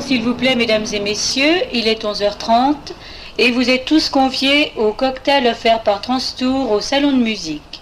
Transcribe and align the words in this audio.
S'il 0.00 0.22
vous 0.22 0.34
plaît, 0.34 0.56
mesdames 0.56 0.86
et 0.92 0.98
messieurs, 1.00 1.56
il 1.72 1.86
est 1.86 2.04
11h30 2.04 2.74
et 3.38 3.50
vous 3.50 3.68
êtes 3.70 3.84
tous 3.84 4.08
conviés 4.08 4.72
au 4.76 4.92
cocktail 4.92 5.46
offert 5.46 5.82
par 5.82 6.00
Transtour 6.00 6.70
au 6.72 6.80
salon 6.80 7.12
de 7.12 7.22
musique. 7.22 7.80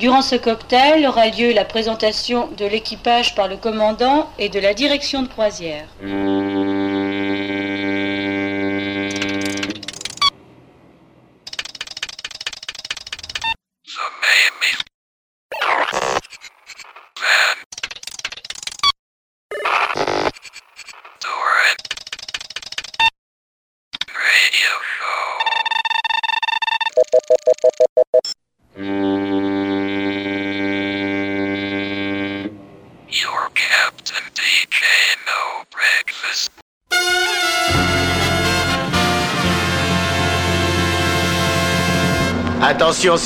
Durant 0.00 0.22
ce 0.22 0.36
cocktail 0.36 1.06
aura 1.06 1.26
lieu 1.28 1.52
la 1.52 1.64
présentation 1.64 2.48
de 2.56 2.66
l'équipage 2.66 3.34
par 3.34 3.48
le 3.48 3.56
commandant 3.56 4.28
et 4.38 4.48
de 4.48 4.60
la 4.60 4.74
direction 4.74 5.22
de 5.22 5.28
croisière. 5.28 5.86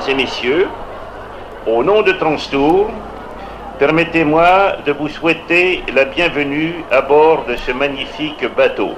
Mesdames 0.00 0.18
et 0.18 0.22
messieurs, 0.22 0.68
au 1.66 1.84
nom 1.84 2.00
de 2.00 2.12
Transtour, 2.12 2.90
permettez-moi 3.78 4.76
de 4.86 4.92
vous 4.92 5.08
souhaiter 5.08 5.82
la 5.94 6.06
bienvenue 6.06 6.84
à 6.90 7.02
bord 7.02 7.44
de 7.46 7.56
ce 7.56 7.72
magnifique 7.72 8.44
bateau. 8.56 8.94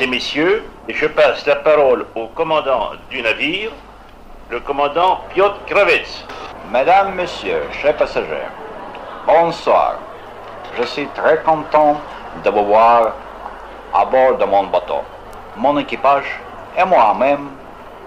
Et 0.00 0.06
messieurs, 0.06 0.64
je 0.88 1.06
passe 1.06 1.44
la 1.46 1.56
parole 1.56 2.06
au 2.14 2.26
commandant 2.28 2.92
du 3.10 3.20
navire, 3.20 3.70
le 4.48 4.60
commandant 4.60 5.20
Piotr 5.34 5.58
Kravets. 5.66 6.24
Mesdames, 6.72 7.14
Messieurs, 7.14 7.64
chers 7.82 7.96
passagers, 7.96 8.48
bonsoir. 9.26 9.96
Je 10.78 10.84
suis 10.84 11.06
très 11.08 11.42
content 11.42 12.00
de 12.42 12.50
vous 12.50 12.64
voir 12.64 13.12
à 13.92 14.04
bord 14.06 14.38
de 14.38 14.44
mon 14.44 14.64
bateau. 14.68 15.02
Mon 15.56 15.76
équipage 15.78 16.40
et 16.78 16.84
moi-même 16.84 17.50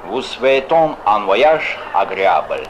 vous 0.07 0.21
souhaitons 0.21 0.95
un 1.05 1.19
voyage 1.19 1.77
agréable. 1.93 2.63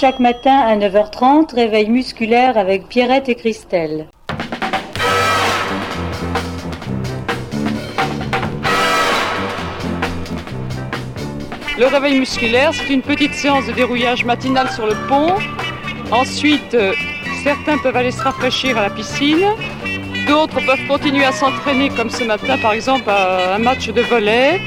Chaque 0.00 0.20
matin 0.20 0.56
à 0.56 0.76
9h30, 0.76 1.56
réveil 1.56 1.88
musculaire 1.88 2.56
avec 2.56 2.86
Pierrette 2.86 3.28
et 3.28 3.34
Christelle. 3.34 4.06
Le 11.76 11.86
réveil 11.86 12.16
musculaire, 12.20 12.72
c'est 12.74 12.94
une 12.94 13.02
petite 13.02 13.34
séance 13.34 13.66
de 13.66 13.72
dérouillage 13.72 14.24
matinal 14.24 14.70
sur 14.70 14.86
le 14.86 14.94
pont. 15.08 15.34
Ensuite, 16.12 16.74
euh, 16.74 16.92
certains 17.42 17.78
peuvent 17.78 17.96
aller 17.96 18.12
se 18.12 18.22
rafraîchir 18.22 18.78
à 18.78 18.82
la 18.82 18.90
piscine. 18.90 19.46
D'autres 20.28 20.64
peuvent 20.64 20.86
continuer 20.86 21.24
à 21.24 21.32
s'entraîner 21.32 21.88
comme 21.88 22.10
ce 22.10 22.22
matin, 22.22 22.56
par 22.58 22.72
exemple, 22.72 23.10
à 23.10 23.56
un 23.56 23.58
match 23.58 23.88
de 23.88 24.02
volley. 24.02 24.60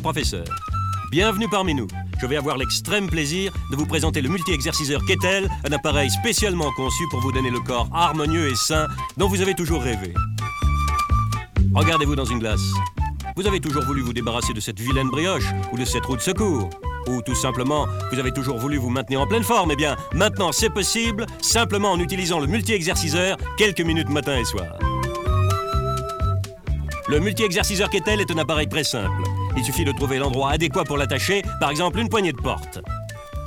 Professeur. 0.00 0.44
Bienvenue 1.10 1.48
parmi 1.48 1.74
nous. 1.74 1.86
Je 2.20 2.26
vais 2.26 2.36
avoir 2.36 2.56
l'extrême 2.56 3.08
plaisir 3.08 3.52
de 3.70 3.76
vous 3.76 3.86
présenter 3.86 4.20
le 4.20 4.28
multi-exerciceur 4.28 5.04
Kettle, 5.04 5.48
un 5.64 5.72
appareil 5.72 6.10
spécialement 6.10 6.72
conçu 6.72 7.04
pour 7.10 7.20
vous 7.20 7.32
donner 7.32 7.50
le 7.50 7.60
corps 7.60 7.88
harmonieux 7.92 8.48
et 8.48 8.56
sain 8.56 8.88
dont 9.16 9.28
vous 9.28 9.40
avez 9.40 9.54
toujours 9.54 9.82
rêvé. 9.82 10.12
Regardez-vous 11.74 12.16
dans 12.16 12.24
une 12.24 12.38
glace. 12.38 12.64
Vous 13.36 13.46
avez 13.46 13.60
toujours 13.60 13.84
voulu 13.84 14.02
vous 14.02 14.12
débarrasser 14.12 14.52
de 14.52 14.60
cette 14.60 14.80
vilaine 14.80 15.08
brioche 15.08 15.46
ou 15.72 15.78
de 15.78 15.84
cette 15.84 16.06
roue 16.06 16.16
de 16.16 16.22
secours. 16.22 16.70
Ou 17.08 17.20
tout 17.22 17.34
simplement, 17.34 17.86
vous 18.10 18.18
avez 18.18 18.32
toujours 18.32 18.58
voulu 18.58 18.78
vous 18.78 18.90
maintenir 18.90 19.20
en 19.20 19.26
pleine 19.26 19.42
forme. 19.42 19.70
Eh 19.72 19.76
bien, 19.76 19.96
maintenant 20.12 20.52
c'est 20.52 20.70
possible, 20.70 21.26
simplement 21.40 21.92
en 21.92 22.00
utilisant 22.00 22.40
le 22.40 22.46
multi-exerciceur 22.46 23.36
quelques 23.56 23.80
minutes 23.80 24.08
matin 24.08 24.38
et 24.38 24.44
soir. 24.44 24.78
Le 27.08 27.20
multi-exerciceur 27.20 27.90
Kettle 27.90 28.20
est 28.20 28.30
un 28.30 28.38
appareil 28.38 28.68
très 28.68 28.84
simple. 28.84 29.22
Il 29.56 29.64
suffit 29.64 29.84
de 29.84 29.92
trouver 29.92 30.18
l'endroit 30.18 30.50
adéquat 30.50 30.84
pour 30.84 30.96
l'attacher, 30.96 31.42
par 31.60 31.70
exemple 31.70 31.98
une 31.98 32.08
poignée 32.08 32.32
de 32.32 32.40
porte. 32.40 32.80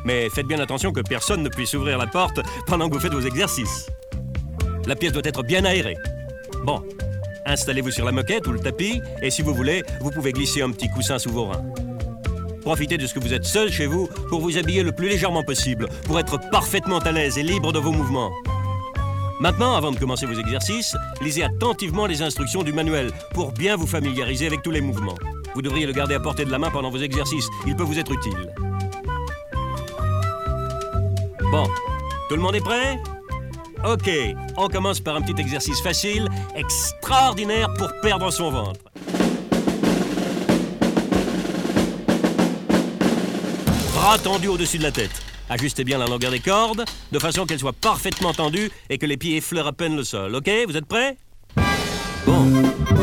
Mais 0.06 0.30
faites 0.30 0.48
bien 0.48 0.60
attention 0.60 0.92
que 0.94 1.02
personne 1.02 1.44
ne 1.44 1.50
puisse 1.50 1.74
ouvrir 1.74 1.98
la 1.98 2.08
porte 2.08 2.40
pendant 2.66 2.88
que 2.88 2.94
vous 2.94 3.00
faites 3.00 3.14
vos 3.14 3.22
exercices. 3.22 3.88
La 4.86 4.96
pièce 4.96 5.12
doit 5.12 5.26
être 5.26 5.44
bien 5.44 5.66
aérée. 5.66 5.98
Bon, 6.64 6.82
installez-vous 7.46 7.92
sur 7.92 8.06
la 8.06 8.14
moquette 8.14 8.48
ou 8.48 8.54
le 8.54 8.60
tapis, 8.60 9.02
et 9.22 9.30
si 9.30 9.42
vous 9.42 9.54
voulez, 9.54 9.84
vous 10.00 10.12
pouvez 10.12 10.32
glisser 10.32 10.62
un 10.62 10.72
petit 10.72 10.90
coussin 10.90 11.20
sous 11.20 11.32
vos 11.32 11.46
reins. 11.46 11.66
Profitez 12.62 12.98
de 12.98 13.06
ce 13.06 13.14
que 13.14 13.20
vous 13.20 13.34
êtes 13.34 13.46
seul 13.46 13.72
chez 13.72 13.86
vous 13.86 14.10
pour 14.30 14.40
vous 14.40 14.58
habiller 14.58 14.84
le 14.84 14.94
plus 14.94 15.10
légèrement 15.10 15.44
possible, 15.44 15.88
pour 16.06 16.20
être 16.20 16.40
parfaitement 16.52 17.00
à 17.00 17.12
l'aise 17.12 17.38
et 17.38 17.44
libre 17.44 17.74
de 17.74 17.80
vos 17.80 17.92
mouvements. 17.92 18.32
Maintenant, 19.40 19.76
avant 19.76 19.92
de 19.92 20.00
commencer 20.00 20.26
vos 20.26 20.40
exercices, 20.40 20.96
lisez 21.22 21.44
attentivement 21.44 22.08
les 22.08 22.22
instructions 22.22 22.64
du 22.64 22.74
manuel 22.74 23.12
pour 23.34 23.52
bien 23.52 23.76
vous 23.76 23.88
familiariser 23.88 24.48
avec 24.48 24.64
tous 24.64 24.72
les 24.72 24.82
mouvements. 24.82 25.16
Vous 25.58 25.64
devriez 25.64 25.88
le 25.88 25.92
garder 25.92 26.14
à 26.14 26.20
portée 26.20 26.46
de 26.46 26.52
la 26.52 26.60
main 26.60 26.70
pendant 26.70 26.92
vos 26.92 27.00
exercices, 27.00 27.50
il 27.66 27.76
peut 27.76 27.82
vous 27.82 27.98
être 27.98 28.12
utile. 28.12 28.54
Bon, 31.52 31.64
tout 32.30 32.36
le 32.36 32.42
monde 32.44 32.54
est 32.54 32.62
prêt? 32.62 33.00
Ok, 33.84 34.08
on 34.56 34.68
commence 34.68 35.00
par 35.00 35.16
un 35.16 35.22
petit 35.24 35.42
exercice 35.42 35.82
facile, 35.82 36.30
extraordinaire 36.56 37.74
pour 37.74 37.90
perdre 38.04 38.30
son 38.30 38.52
ventre. 38.52 38.82
Bras 43.96 44.20
tendus 44.20 44.50
au-dessus 44.50 44.78
de 44.78 44.84
la 44.84 44.92
tête. 44.92 45.24
Ajustez 45.50 45.84
bien 45.84 45.98
la 45.98 46.06
longueur 46.06 46.30
des 46.30 46.40
cordes, 46.40 46.86
de 47.12 47.18
façon 47.18 47.48
qu'elles 47.48 47.58
soient 47.58 47.74
parfaitement 47.74 48.32
tendues 48.32 48.70
et 48.92 49.00
que 49.00 49.08
les 49.08 49.18
pieds 49.18 49.38
effleurent 49.38 49.66
à 49.66 49.74
peine 49.74 49.96
le 49.96 50.04
sol. 50.04 50.36
Ok, 50.36 50.52
vous 50.68 50.78
êtes 50.78 50.86
prêts? 50.86 51.18
Bon, 52.28 52.46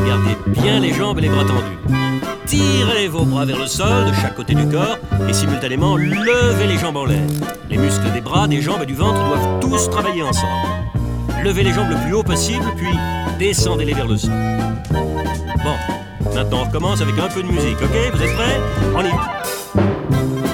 gardez 0.06 0.36
bien 0.46 0.78
les 0.78 0.92
jambes 0.92 1.18
et 1.18 1.22
les 1.22 1.28
bras 1.30 1.44
tendus. 1.44 2.13
Tirez 2.46 3.08
vos 3.08 3.24
bras 3.24 3.44
vers 3.44 3.58
le 3.58 3.66
sol 3.66 4.06
de 4.06 4.14
chaque 4.14 4.34
côté 4.34 4.54
du 4.54 4.68
corps 4.68 4.98
et 5.28 5.32
simultanément 5.32 5.96
levez 5.96 6.66
les 6.66 6.78
jambes 6.78 6.96
en 6.96 7.06
l'air. 7.06 7.26
Les 7.70 7.78
muscles 7.78 8.10
des 8.12 8.20
bras, 8.20 8.46
des 8.46 8.60
jambes 8.60 8.82
et 8.82 8.86
du 8.86 8.94
ventre 8.94 9.24
doivent 9.24 9.60
tous 9.60 9.90
travailler 9.90 10.22
ensemble. 10.22 10.50
Levez 11.42 11.62
les 11.62 11.72
jambes 11.72 11.90
le 11.90 11.96
plus 12.04 12.14
haut 12.14 12.22
possible, 12.22 12.64
puis 12.76 12.96
descendez-les 13.38 13.94
vers 13.94 14.06
le 14.06 14.16
sol. 14.16 14.30
Bon, 14.90 16.34
maintenant 16.34 16.60
on 16.60 16.64
recommence 16.64 17.00
avec 17.00 17.18
un 17.18 17.28
peu 17.28 17.42
de 17.42 17.48
musique, 17.48 17.80
ok? 17.82 18.14
Vous 18.14 18.22
êtes 18.22 18.34
prêts? 18.34 18.60
On 18.94 19.00
y 19.00 19.10
va. 19.10 20.53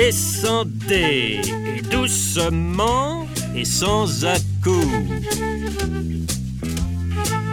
Descendez. 0.00 1.42
Doucement 1.90 3.26
et 3.54 3.66
sans 3.66 4.24
à-coups. 4.24 4.96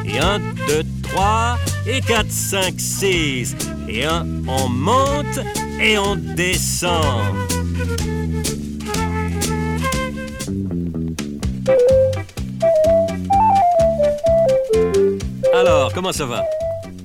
Et 0.06 0.18
un, 0.20 0.40
deux, 0.68 0.84
trois, 1.04 1.58
et 1.86 2.00
quatre, 2.00 2.32
cinq, 2.32 2.76
six. 2.78 3.54
Et 3.90 4.06
un, 4.06 4.26
on 4.48 4.70
monte 4.70 5.40
et 5.82 5.98
on 5.98 6.16
descend. 6.16 7.36
Alors, 15.54 15.92
comment 15.94 16.14
ça 16.14 16.26
va? 16.26 16.46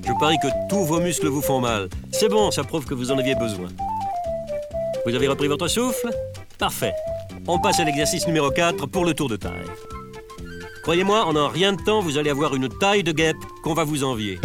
Je 0.07 0.13
parie 0.19 0.37
que 0.41 0.47
tous 0.69 0.85
vos 0.85 1.01
muscles 1.01 1.27
vous 1.27 1.41
font 1.41 1.59
mal. 1.59 1.89
C'est 2.11 2.29
bon, 2.29 2.49
ça 2.49 2.63
prouve 2.63 2.85
que 2.85 2.93
vous 2.93 3.11
en 3.11 3.17
aviez 3.17 3.35
besoin. 3.35 3.67
Vous 5.05 5.15
avez 5.15 5.27
repris 5.27 5.47
votre 5.47 5.67
souffle 5.67 6.09
Parfait. 6.57 6.93
On 7.47 7.59
passe 7.59 7.79
à 7.79 7.83
l'exercice 7.83 8.25
numéro 8.25 8.51
4 8.51 8.85
pour 8.87 9.03
le 9.05 9.13
tour 9.13 9.27
de 9.27 9.35
taille. 9.35 9.51
Croyez-moi, 10.83 11.25
en 11.25 11.35
un 11.35 11.49
rien 11.49 11.73
de 11.73 11.81
temps, 11.81 12.01
vous 12.01 12.17
allez 12.17 12.29
avoir 12.29 12.55
une 12.55 12.69
taille 12.69 13.03
de 13.03 13.11
guêpe 13.11 13.37
qu'on 13.63 13.73
va 13.73 13.83
vous 13.83 14.03
envier. 14.03 14.39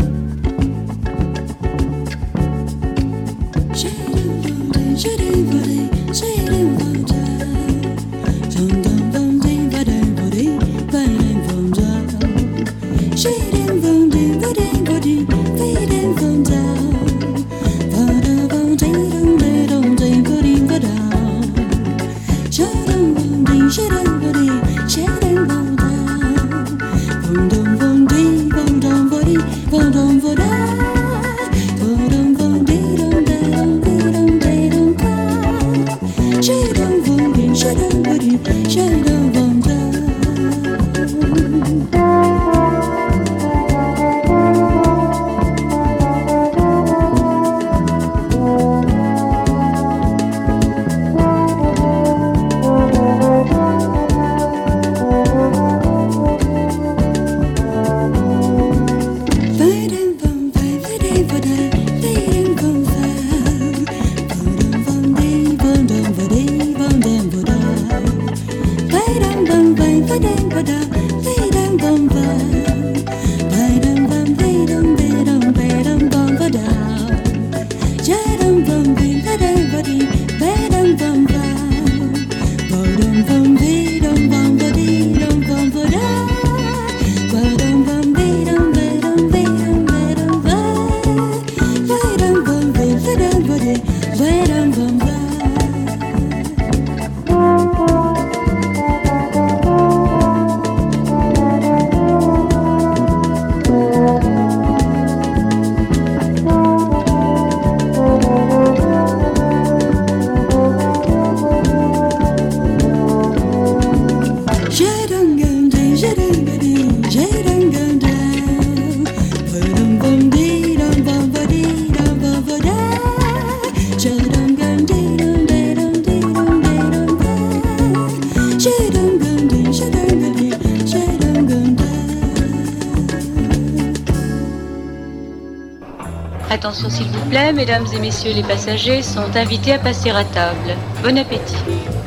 Mesdames 137.52 137.86
et 137.94 137.98
messieurs 137.98 138.32
les 138.34 138.42
passagers 138.42 139.02
sont 139.02 139.36
invités 139.36 139.72
à 139.72 139.78
passer 139.78 140.10
à 140.10 140.24
table. 140.24 140.74
Bon 141.02 141.16
appétit. 141.18 141.97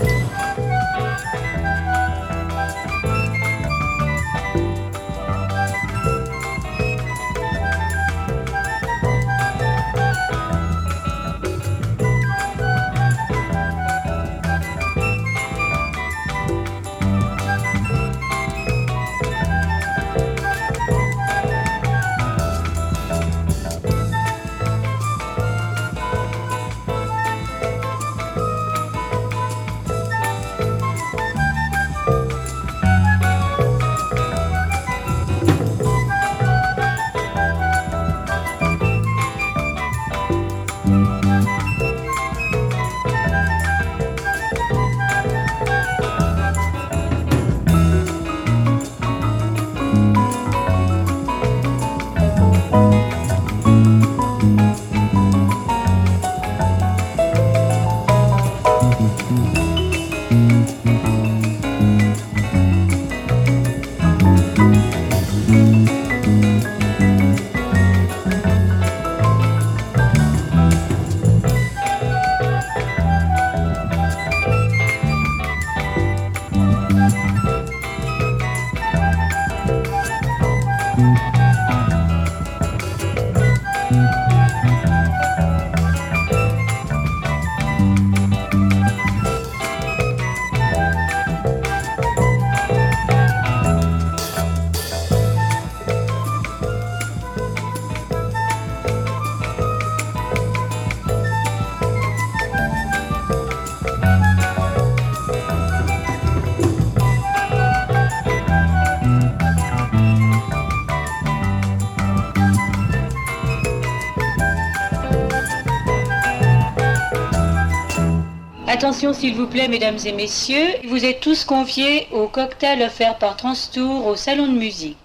Attention 118.81 119.13
s'il 119.13 119.35
vous 119.35 119.45
plaît, 119.45 119.67
mesdames 119.67 119.99
et 120.05 120.11
messieurs, 120.11 120.65
vous 120.89 121.05
êtes 121.05 121.19
tous 121.19 121.45
conviés 121.45 122.07
au 122.11 122.27
cocktail 122.27 122.81
offert 122.81 123.15
par 123.19 123.37
Transtour 123.37 124.07
au 124.07 124.15
salon 124.15 124.47
de 124.47 124.57
musique. 124.57 124.97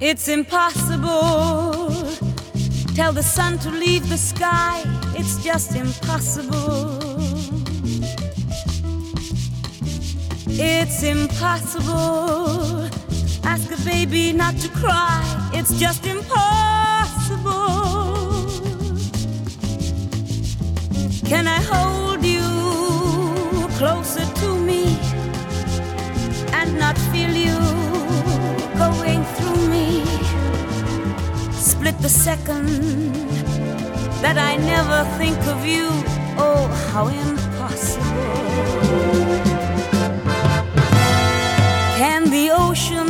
It's 0.00 0.28
impossible. 0.28 1.90
Tell 2.94 3.12
the 3.12 3.24
sun 3.24 3.58
to 3.64 3.70
leave 3.70 4.08
the 4.08 4.16
sky. 4.16 4.84
It's 5.18 5.42
just 5.42 5.74
impossible. 5.74 7.00
It's 10.50 11.02
impossible. 11.02 12.88
Ask 13.42 13.72
a 13.72 13.76
baby 13.84 14.32
not 14.32 14.56
to 14.60 14.68
cry. 14.68 15.20
It's 15.52 15.80
just 15.80 16.06
impossible. 16.06 16.63
Can 21.34 21.48
I 21.48 21.60
hold 21.74 22.24
you 22.24 22.46
closer 23.76 24.24
to 24.40 24.48
me 24.68 24.82
and 26.58 26.78
not 26.78 26.96
feel 27.10 27.32
you 27.46 27.58
going 28.78 29.24
through 29.34 29.62
me? 29.74 30.04
Split 31.50 31.98
the 31.98 32.08
second 32.08 32.68
that 34.22 34.38
I 34.38 34.54
never 34.74 35.02
think 35.18 35.36
of 35.54 35.66
you. 35.66 35.88
Oh, 36.38 36.68
how 36.92 37.08
impossible. 37.08 38.04
Can 41.98 42.30
the 42.30 42.46
ocean 42.64 43.08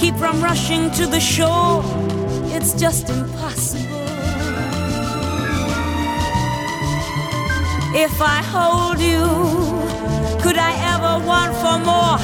keep 0.00 0.16
from 0.16 0.42
rushing 0.42 0.90
to 0.98 1.06
the 1.06 1.20
shore? 1.20 1.84
It's 2.56 2.72
just 2.74 3.08
impossible. 3.08 3.55
If 7.98 8.20
I 8.20 8.42
hold 8.54 9.00
you, 9.00 9.24
could 10.42 10.58
I 10.58 10.72
ever 10.92 11.26
want 11.26 11.52
for 11.62 11.78
more? 11.90 12.18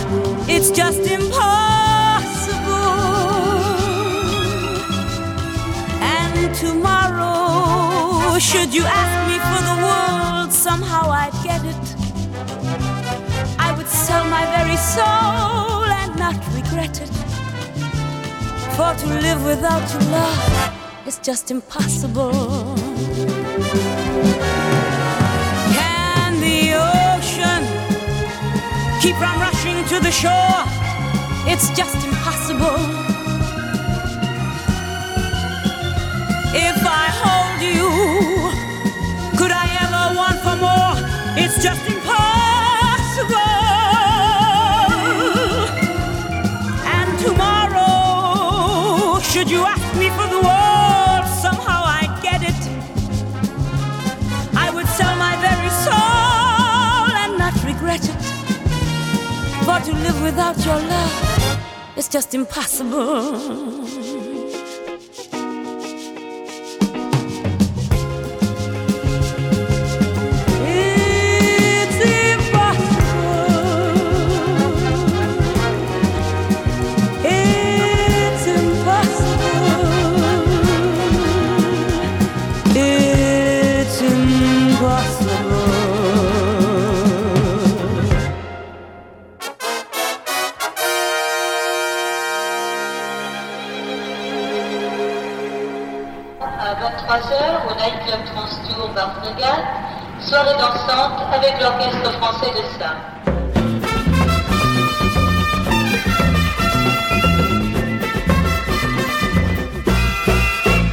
It's 0.47 0.71
just 0.71 1.01
impossible. 1.01 1.41
And 6.03 6.55
tomorrow, 6.55 8.39
should 8.39 8.75
you 8.75 8.85
ask 8.85 9.15
me 9.31 9.39
for 9.49 9.61
the 9.71 9.77
world, 9.87 10.53
somehow 10.53 11.09
I'd 11.11 11.33
get 11.43 11.65
it. 11.65 11.97
I 13.59 13.73
would 13.75 13.89
sell 13.89 14.27
my 14.27 14.45
very 14.57 14.77
soul 14.77 15.87
and 16.01 16.15
not 16.19 16.37
regret 16.55 17.01
it. 17.01 17.09
For 18.77 18.93
to 18.95 19.07
live 19.23 19.43
without 19.47 19.91
your 19.91 20.03
love 20.11 21.07
is 21.07 21.19
just 21.19 21.51
impossible. 21.51 22.77
Keep 29.03 29.17
from 29.17 29.41
rushing 29.41 29.85
to 29.87 29.99
the 29.99 30.13
shore? 30.13 30.63
It's 31.51 31.71
just 31.71 32.07
impossible. 32.07 32.79
If 36.55 36.79
I 36.87 37.07
hold 37.23 37.61
you, 37.77 37.89
could 39.37 39.51
I 39.51 39.67
ever 39.83 40.15
want 40.17 40.39
for 40.45 40.57
more? 40.57 40.95
It's 41.37 41.61
just 41.61 41.85
impossible. 41.85 42.32
To 59.85 59.93
live 59.93 60.23
without 60.23 60.57
your 60.65 60.77
love 60.77 61.59
It's 61.97 62.09
just 62.09 62.35
impossible. 62.35 63.82
avec 101.43 101.61
l'Orchestre 101.61 102.13
français 102.19 102.51
de 102.51 102.63
ça 102.79 102.95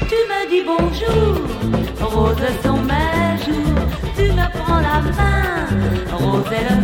Tu 0.07 0.15
me 0.29 0.49
dis 0.49 0.63
bonjour, 0.65 1.35
rose 2.01 2.37
sont 2.63 2.81
mes 2.81 3.37
jours, 3.45 3.85
tu 4.15 4.23
me 4.23 4.47
prends 4.59 4.79
la 4.79 5.01
main, 5.01 5.67
rose 6.13 6.51
est 6.51 6.73
le 6.73 6.78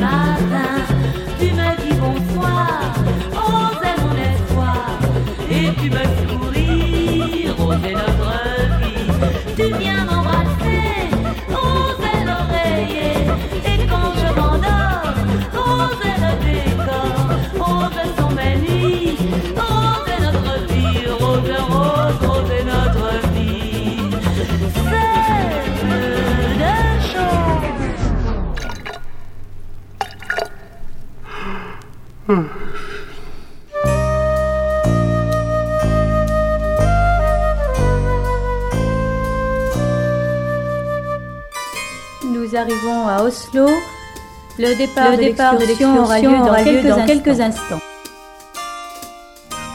Le 44.75 45.17
départ, 45.17 45.53
de 45.55 45.59
l'excursion 45.59 46.01
aura 46.01 46.19
lieu 46.19 46.37
dans, 46.37 46.55
quelques, 46.55 46.87
dans 46.87 47.05
quelques 47.05 47.39
instants. 47.39 47.79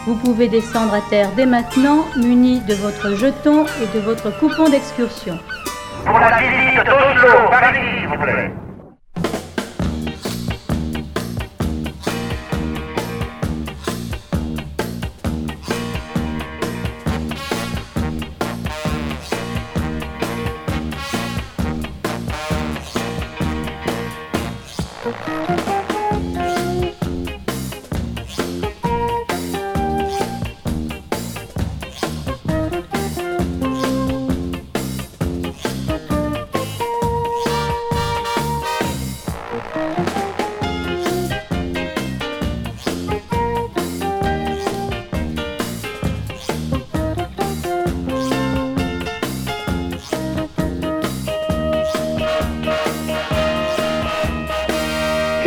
Vous 0.06 0.14
pouvez 0.14 0.48
descendre 0.48 0.92
à 0.92 1.00
terre 1.08 1.30
dès 1.36 1.46
maintenant, 1.46 2.04
muni 2.16 2.60
de 2.60 2.74
votre 2.74 3.14
jeton 3.14 3.64
et 3.82 3.96
de 3.96 4.00
votre 4.04 4.30
coupon 4.38 4.68
d'excursion. 4.68 5.38
Pour 6.04 6.18
la 6.18 6.36
visite 6.38 6.84
d'Oslo, 6.84 7.48
Paris, 7.50 7.78
s'il 7.98 8.08
vous 8.08 8.22
plaît. 8.22 8.52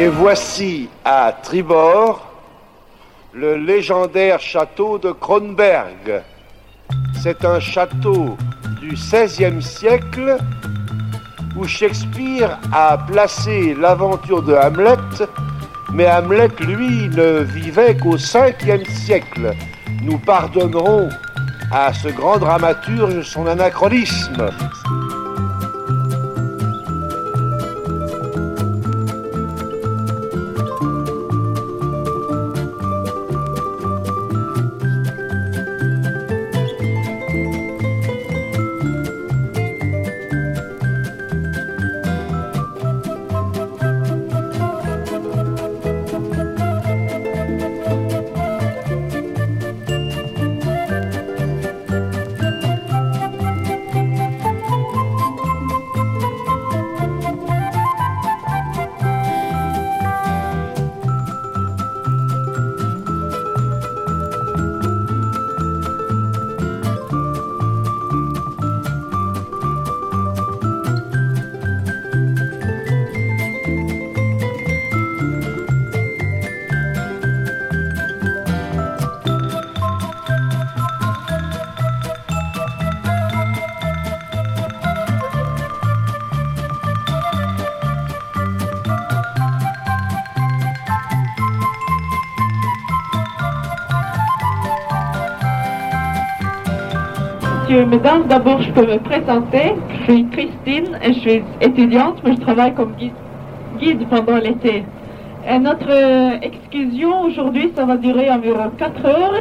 Et 0.03 0.09
voici 0.09 0.89
à 1.05 1.31
tribord 1.31 2.27
le 3.31 3.55
légendaire 3.55 4.37
château 4.37 4.97
de 4.97 5.13
Kronberg. 5.13 6.23
C'est 7.21 7.45
un 7.45 7.61
château 7.61 8.35
du 8.81 8.95
XVIe 8.95 9.61
siècle 9.61 10.35
où 11.55 11.65
Shakespeare 11.65 12.59
a 12.73 12.97
placé 12.97 13.75
l'aventure 13.75 14.43
de 14.43 14.53
Hamlet, 14.53 15.25
mais 15.93 16.11
Hamlet, 16.11 16.49
lui, 16.59 17.07
ne 17.07 17.39
vivait 17.39 17.95
qu'au 17.95 18.17
Ve 18.17 18.83
siècle. 18.89 19.53
Nous 20.01 20.17
pardonnerons 20.17 21.07
à 21.71 21.93
ce 21.93 22.09
grand 22.09 22.39
dramaturge 22.39 23.21
son 23.21 23.47
anachronisme. 23.47 24.49
Et 97.93 97.97
mesdames, 97.97 98.25
d'abord 98.27 98.59
je 98.59 98.71
peux 98.71 98.87
me 98.87 98.97
présenter. 98.97 99.75
Je 99.89 100.11
suis 100.11 100.25
Christine 100.29 100.97
et 101.03 101.13
je 101.13 101.19
suis 101.19 101.43
étudiante, 101.61 102.23
mais 102.23 102.33
je 102.33 102.39
travaille 102.39 102.73
comme 102.73 102.95
guide, 103.79 104.07
pendant 104.09 104.37
l'été. 104.37 104.83
Et 105.47 105.59
notre 105.59 105.91
excursion 106.41 107.21
aujourd'hui, 107.21 107.71
ça 107.75 107.85
va 107.85 107.97
durer 107.97 108.31
environ 108.31 108.71
4 108.79 109.05
heures. 109.05 109.35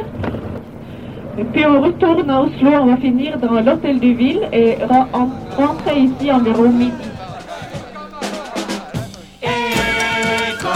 Et 1.39 1.45
puis 1.45 1.65
on 1.65 1.81
retourne 1.81 2.29
à 2.29 2.41
Oslo, 2.41 2.69
on 2.79 2.85
va 2.85 2.97
finir 2.97 3.39
dans 3.39 3.59
l'hôtel 3.59 3.99
de 3.99 4.09
ville 4.09 4.47
et 4.51 4.77
rentrer 5.57 6.01
ici 6.01 6.31
environ 6.31 6.69
midi. 6.69 6.91
Écho, 9.41 10.69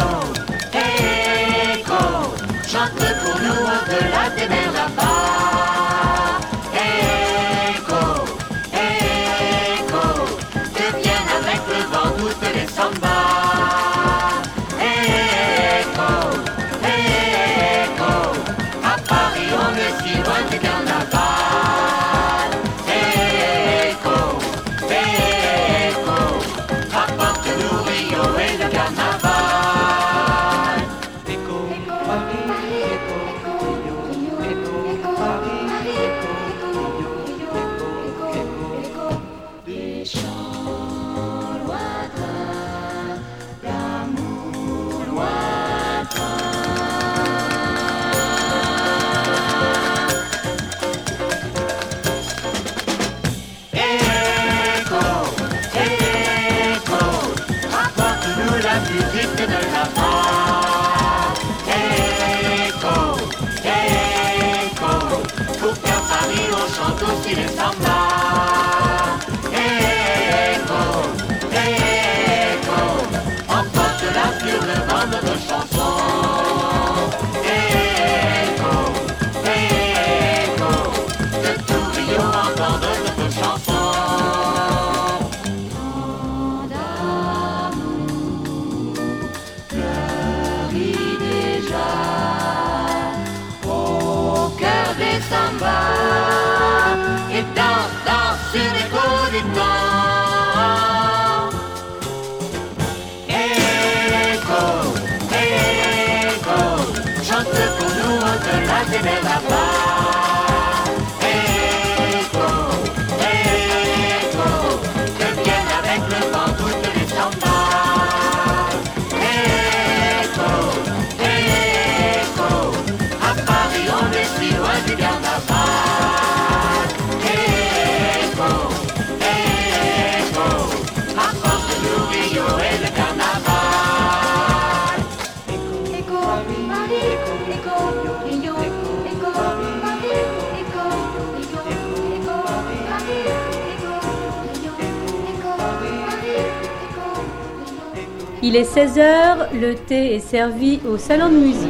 Il 148.47 148.55
est 148.55 148.63
16h, 148.63 149.59
le 149.59 149.75
thé 149.75 150.15
est 150.15 150.19
servi 150.19 150.79
au 150.87 150.97
salon 150.97 151.27
de 151.27 151.35
musique. 151.35 151.69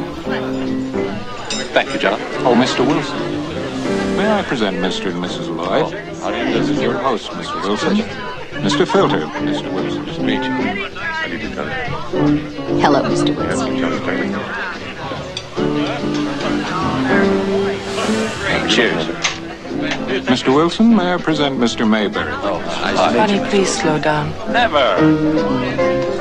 Thank 1.74 1.92
you, 1.92 1.98
John. 1.98 2.20
Oh, 2.46 2.54
Mr. 2.54 2.86
Wilson. 2.86 3.16
May 4.16 4.30
I 4.30 4.44
present 4.44 4.76
Mr. 4.76 5.10
and 5.10 5.20
Mrs. 5.20 5.48
Lloyd? 5.48 5.92
This 6.52 6.70
is 6.70 6.80
your 6.80 6.96
host, 6.98 7.30
Mr. 7.32 7.60
Wilson. 7.64 7.96
Mr. 8.62 8.86
Filter, 8.86 9.26
Mr. 9.42 9.72
Wilson. 9.72 10.06
Nice 10.06 10.16
to 10.18 10.22
meet 10.22 10.44
you. 10.44 10.52
Hello, 12.80 13.02
Mr. 13.02 13.34
Wilson. 13.34 13.74
Cheers. 18.68 19.04
Mr. 20.28 20.54
Wilson, 20.54 20.94
may 20.94 21.14
I 21.14 21.16
present 21.16 21.58
Mr. 21.58 21.88
Mayberry? 21.90 22.30
Oh, 22.30 22.60
Honey, 22.60 23.40
please 23.50 23.68
slow 23.80 23.98
down. 23.98 24.30
Never. 24.52 26.17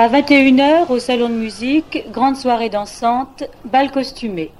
À 0.00 0.08
21h, 0.08 0.92
au 0.92 1.00
salon 1.00 1.28
de 1.28 1.34
musique, 1.34 2.04
grande 2.12 2.36
soirée 2.36 2.68
dansante, 2.68 3.42
bal 3.64 3.90
costumé. 3.90 4.52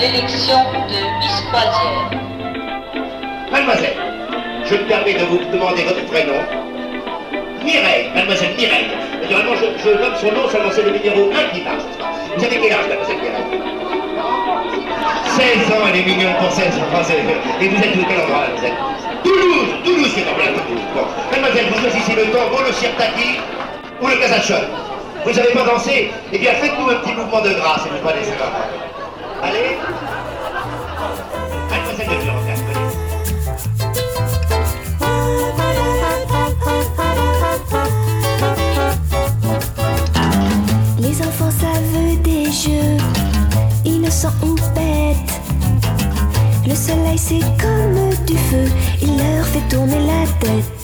L'élection 0.00 0.58
de 0.88 0.98
Miss 1.18 1.40
Croisière. 1.48 2.10
Mademoiselle, 3.50 3.96
je 4.64 4.74
me 4.74 4.84
permets 4.86 5.14
de 5.14 5.24
vous 5.24 5.38
demander 5.50 5.84
votre 5.84 6.04
prénom. 6.06 6.40
Mireille, 7.64 8.10
mademoiselle 8.14 8.54
Mireille. 8.58 8.88
Naturellement, 9.22 9.54
je, 9.56 9.66
je 9.82 9.90
nomme 9.96 10.16
son 10.20 10.32
nom, 10.32 10.48
seulement 10.48 10.70
c'est 10.72 10.82
le 10.82 10.90
numéro 10.90 11.30
1 11.32 11.54
qui 11.54 11.62
marche. 11.62 11.82
Vous 12.36 12.44
avez 12.44 12.58
quel 12.60 12.72
âge, 12.72 12.88
mademoiselle 12.88 13.16
Mireille? 13.16 13.60
16 15.36 15.72
ans, 15.72 15.84
elle 15.88 16.00
est 16.00 16.04
mignonne 16.04 16.34
pour 16.40 16.50
16 16.52 16.66
ans. 16.76 16.92
Et 17.60 17.68
vous 17.68 17.76
êtes 17.82 17.96
de 17.96 18.04
quel 18.04 18.20
endroit, 18.20 18.44
êtes 18.52 18.72
Toulouse 19.24 19.70
Toulouse, 19.84 20.12
c'est 20.14 20.28
en 20.28 20.34
plein 20.34 20.52
Toulouse. 20.52 20.84
Mademoiselle, 21.30 21.66
vous 21.72 21.80
choisissez 21.80 22.14
le 22.14 22.24
tango, 22.32 22.58
le 22.66 22.72
sirtaki 22.72 23.40
ou 24.00 24.06
le 24.08 24.16
casachol? 24.16 24.68
Vous 25.24 25.32
n'avez 25.32 25.52
pas 25.52 25.64
dansé 25.64 26.10
Eh 26.32 26.38
bien, 26.38 26.52
faites-nous 26.52 26.90
un 26.90 26.94
petit 26.96 27.14
mouvement 27.14 27.40
de 27.40 27.50
grâce, 27.50 27.86
et 27.86 27.88
vous 27.90 28.06
pas 28.06 28.14
laisser 28.14 28.32
la. 28.38 28.95
Allez. 29.46 29.78
Les 40.98 41.22
enfants 41.22 41.50
savent 41.50 42.22
des 42.22 42.46
jeux, 42.46 42.96
innocents 43.84 44.28
ou 44.42 44.54
bêtes. 44.74 45.16
Le 46.66 46.74
soleil 46.74 47.18
c'est 47.18 47.40
comme 47.60 48.24
du 48.26 48.36
feu, 48.36 48.66
il 49.00 49.16
leur 49.16 49.46
fait 49.46 49.68
tourner 49.68 50.00
la 50.06 50.26
tête. 50.40 50.75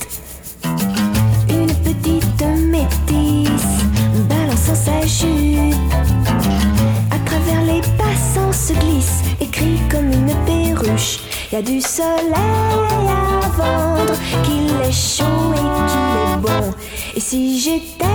Y 11.52 11.56
a 11.56 11.60
du 11.60 11.82
soleil 11.82 12.32
à 12.34 13.46
vendre, 13.58 14.14
qu'il 14.42 14.70
est 14.88 14.90
chaud 14.90 15.52
et 15.52 15.58
qu'il 15.58 16.16
est 16.22 16.36
bon. 16.40 16.72
Et 17.14 17.20
si 17.20 17.60
j'étais 17.60 18.06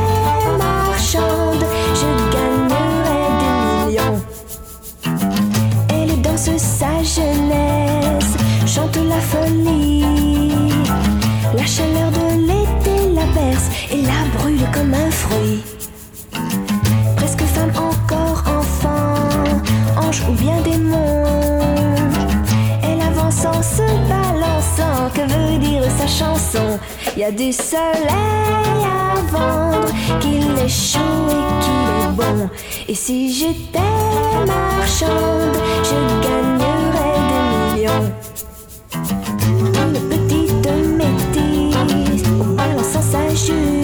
marchande, 0.58 1.64
je 1.94 2.10
gagnerais 2.34 3.30
des 3.42 3.92
millions. 3.92 4.22
Elle 5.90 6.20
danse 6.24 6.50
sa 6.58 7.04
jeunesse, 7.04 8.38
chante 8.66 8.98
la 9.08 9.22
folie. 9.22 10.04
La 11.54 11.66
chaleur 11.68 12.10
de 12.10 12.42
l'été 12.42 13.14
la 13.14 13.26
berce 13.40 13.70
chanson 27.18 27.18
Y 27.18 27.24
a 27.24 27.32
du 27.32 27.52
soleil 27.52 28.86
à 28.86 29.16
vendre, 29.32 29.88
qu'il 30.20 30.56
est 30.64 30.70
chaud 30.70 31.00
et 31.32 31.64
qu'il 31.64 32.04
est 32.04 32.12
bon. 32.16 32.48
Et 32.88 32.94
si 32.94 33.34
j'étais 33.34 33.80
marchande, 34.46 35.58
je 35.84 35.96
gagnerais 36.22 37.18
des 37.32 37.76
millions. 37.76 38.12
Une 39.84 40.00
petite 40.10 40.70
métisse, 40.96 42.28
en 42.40 42.54
balançant 42.54 43.02
sa 43.02 43.34
jupe. 43.34 43.77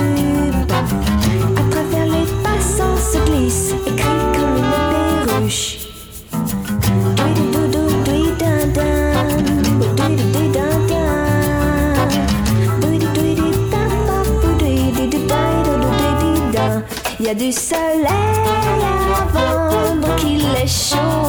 A 17.34 17.36
du 17.36 17.52
soleil 17.52 18.06
à 18.06 19.26
vendre, 19.34 20.16
qu'il 20.18 20.46
est 20.56 20.68
chaud 20.68 21.24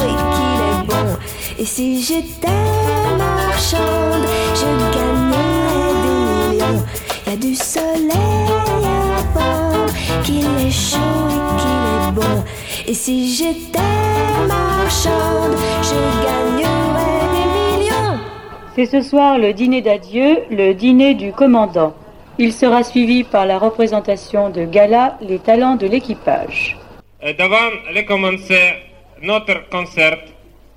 si 1.65 2.01
j'étais 2.03 2.47
marchande, 3.17 4.23
je 4.53 4.69
gagnerais 4.95 5.93
des 6.03 6.55
millions. 6.55 6.83
Y 7.25 7.33
a 7.33 7.35
du 7.35 7.55
soleil 7.55 8.13
à 9.17 9.37
vendre, 9.37 9.93
qu'il 10.23 10.45
est 10.65 10.71
chaud 10.71 10.97
et 11.27 11.59
qu'il 11.59 11.81
est 11.97 12.11
bon. 12.13 12.43
Et 12.87 12.93
si 12.93 13.35
j'étais 13.35 13.79
marchande, 14.47 15.57
je 15.81 15.99
gagnerais 16.23 17.25
des 17.33 17.83
millions. 17.83 18.19
C'est 18.75 18.85
ce 18.85 19.01
soir 19.01 19.39
le 19.39 19.53
dîner 19.53 19.81
d'adieu, 19.81 20.43
le 20.51 20.73
dîner 20.73 21.15
du 21.15 21.33
commandant. 21.33 21.93
Il 22.37 22.51
sera 22.51 22.83
suivi 22.83 23.23
par 23.23 23.45
la 23.45 23.57
représentation 23.57 24.49
de 24.49 24.65
gala 24.65 25.17
Les 25.21 25.39
talents 25.39 25.77
de 25.77 25.87
l'équipage. 25.87 26.75
Euh, 27.23 27.31
Devant 27.31 27.71
le 27.93 28.01
commencer 28.01 28.73
notre 29.21 29.69
concert, 29.69 30.19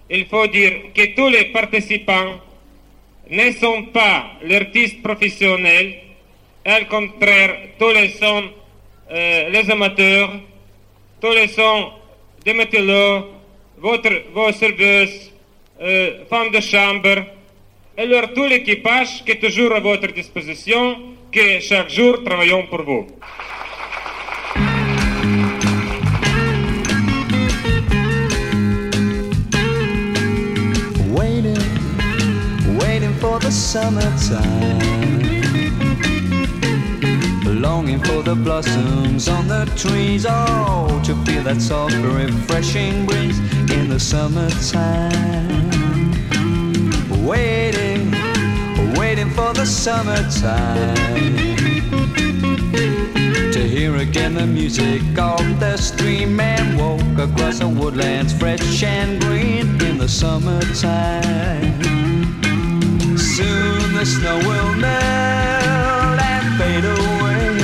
il 0.09 0.27
faut 0.27 0.47
dire 0.47 0.73
que 0.95 1.17
tous 1.17 1.29
les 1.29 1.47
participants 1.47 2.39
ne 3.29 3.51
sont 3.51 3.83
pas 3.93 4.27
l'artiste 4.45 5.03
professionnel, 5.03 5.95
au 6.65 6.85
contraire, 6.89 7.57
tous 7.77 7.91
les 7.91 8.11
sont 8.11 8.45
euh, 9.11 9.49
les 9.49 9.69
amateurs, 9.69 10.31
tous 11.21 11.33
les 11.33 11.49
sont 11.49 11.91
des 12.45 12.55
matelots, 12.55 13.27
votre, 13.79 14.13
vos 14.33 14.53
serveuses, 14.53 15.33
euh, 15.81 16.25
femmes 16.31 16.53
de 16.53 16.61
chambre, 16.61 17.25
et 17.97 18.07
leur 18.07 18.33
tout 18.33 18.45
l'équipage 18.45 19.25
qui 19.25 19.33
est 19.33 19.41
toujours 19.41 19.75
à 19.75 19.81
votre 19.81 20.07
disposition, 20.13 21.18
que 21.31 21.61
chaque 21.61 21.91
jour 21.91 22.23
travaillons 22.25 22.67
pour 22.69 22.83
vous. 22.83 23.07
Waiting, 31.15 31.59
waiting 32.79 33.15
for 33.21 33.39
the 33.41 33.51
summertime. 33.51 34.79
Longing 37.45 37.99
for 38.05 38.23
the 38.23 38.35
blossoms 38.35 39.29
on 39.29 39.49
the 39.49 39.67
trees. 39.77 40.25
Oh, 40.29 41.01
to 41.05 41.15
feel 41.25 41.43
that 41.43 41.61
soft, 41.61 41.95
refreshing 41.97 43.05
breeze 43.07 43.39
in 43.71 43.89
the 43.89 43.99
summertime. 43.99 45.49
Waiting, 47.27 48.13
waiting 48.97 49.31
for 49.31 49.53
the 49.53 49.65
summertime. 49.65 50.95
To 53.53 53.61
hear 53.67 53.97
again 53.97 54.35
the 54.35 54.47
music 54.47 55.03
of 55.19 55.61
the 55.61 55.77
stream 55.77 56.39
and 56.39 56.79
walk 56.79 57.29
across 57.29 57.59
the 57.59 57.69
woodlands 57.69 58.33
fresh 58.33 58.83
and 58.83 59.21
green 59.21 59.81
in 59.83 59.99
the 59.99 60.09
summertime. 60.09 61.83
Soon 63.19 63.95
the 63.95 64.05
snow 64.07 64.39
will 64.39 64.75
melt 64.75 66.21
and 66.21 66.59
fade 66.59 66.85
away. 66.85 67.59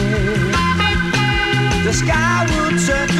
The 1.84 1.92
sky 1.92 2.46
will 2.50 2.78
turn 2.86 3.13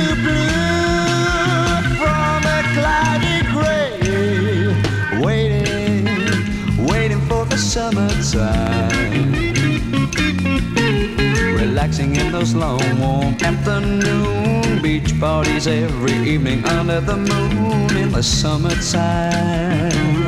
Relaxing 11.97 12.27
in 12.27 12.33
those 12.33 12.55
long 12.55 12.99
warm 12.99 13.37
afternoon 13.41 14.83
beach 14.83 15.17
parties 15.21 15.69
every 15.69 16.29
evening 16.29 16.65
under 16.65 17.01
the 17.01 17.17
moon 17.17 17.97
in 17.97 18.11
the 18.11 18.21
summertime. 18.21 20.24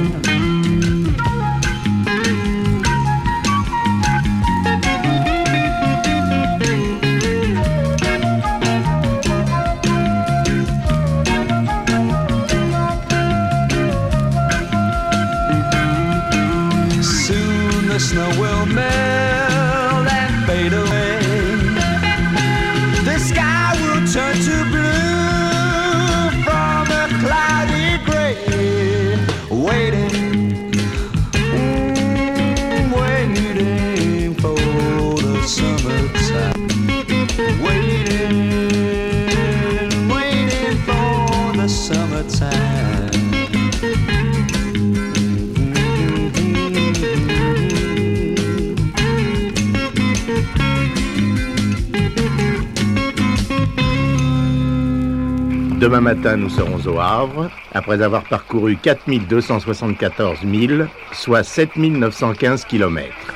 Matin, 56.06 56.36
nous 56.36 56.50
serons 56.50 56.78
au 56.86 57.00
Havre, 57.00 57.50
après 57.74 58.00
avoir 58.00 58.22
parcouru 58.22 58.76
4274 58.76 60.44
milles, 60.44 60.86
soit 61.12 61.42
7915 61.42 62.64
kilomètres. 62.64 63.34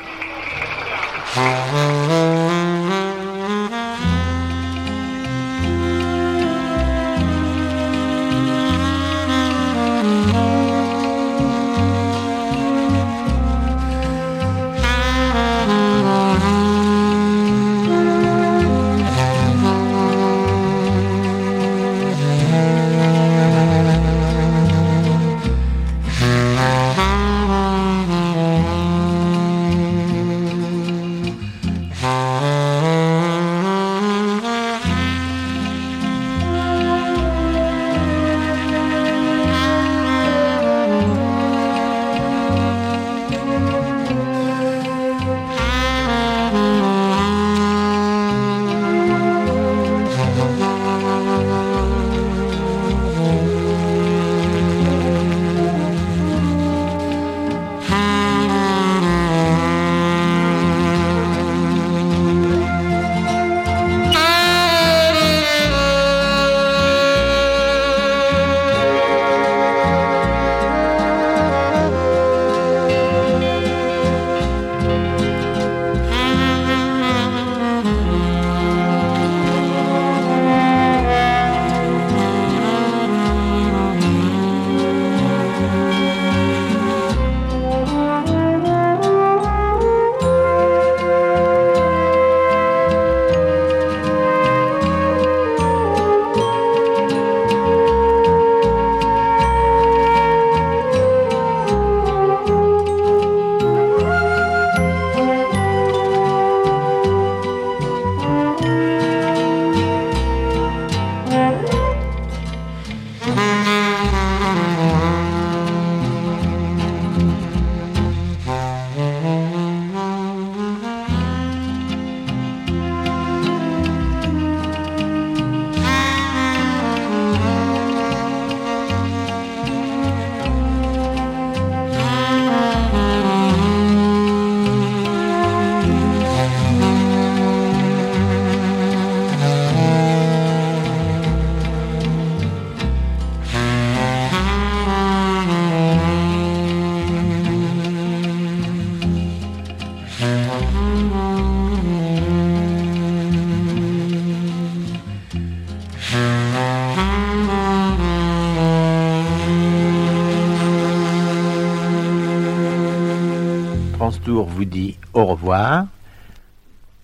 Vous 164.61 164.65
dit 164.65 164.99
au 165.15 165.25
revoir 165.25 165.87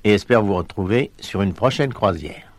et 0.03 0.13
espère 0.13 0.43
vous 0.43 0.53
retrouver 0.53 1.09
sur 1.19 1.41
une 1.41 1.53
prochaine 1.53 1.91
croisière. 1.91 2.51